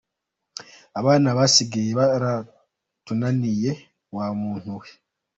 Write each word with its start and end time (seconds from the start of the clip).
Abana 0.99 1.27
basigaye 1.37 1.91
baratunaniye 1.99 3.71
wa 4.15 4.25
muntu 4.41 4.69
we. 4.79 4.89